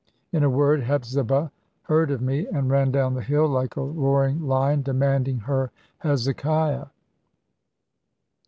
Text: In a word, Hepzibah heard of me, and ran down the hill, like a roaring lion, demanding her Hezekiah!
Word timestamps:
In 0.31 0.43
a 0.43 0.49
word, 0.49 0.81
Hepzibah 0.81 1.51
heard 1.83 2.09
of 2.09 2.23
me, 2.23 2.47
and 2.47 2.71
ran 2.71 2.89
down 2.91 3.13
the 3.13 3.21
hill, 3.21 3.47
like 3.47 3.77
a 3.77 3.83
roaring 3.83 4.41
lion, 4.41 4.81
demanding 4.81 5.37
her 5.41 5.69
Hezekiah! 5.99 6.87